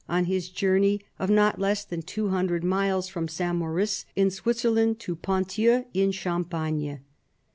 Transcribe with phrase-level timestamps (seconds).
[0.09, 3.53] on his journey of not less than 200 miles from St.
[3.55, 7.01] Maurice in Switzerland, to Ponthieu in Cham pagne.